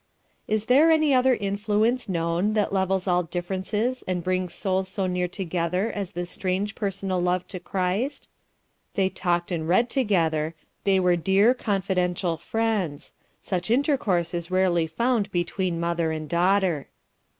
Is 0.47 0.65
there 0.65 0.89
any 0.89 1.13
other 1.13 1.35
influence 1.35 2.09
known 2.09 2.53
that 2.55 2.73
levels 2.73 3.07
all 3.07 3.21
differences 3.21 4.03
and 4.07 4.23
brings 4.23 4.51
souls 4.55 4.89
so 4.89 5.05
near 5.05 5.27
together 5.27 5.91
as 5.91 6.13
this 6.13 6.31
strange 6.31 6.73
personal 6.73 7.21
love 7.21 7.47
to 7.49 7.59
Christ? 7.59 8.27
They 8.95 9.09
talked 9.09 9.51
and 9.51 9.69
read 9.69 9.91
together, 9.91 10.55
they 10.85 10.99
were 10.99 11.15
dear, 11.17 11.53
confidential 11.53 12.35
friends 12.37 13.13
such 13.41 13.69
intercourse 13.69 14.33
is 14.33 14.49
rarely 14.49 14.87
found 14.87 15.31
between 15.31 15.79
mother 15.79 16.11
and 16.11 16.27
daughter. 16.27 16.87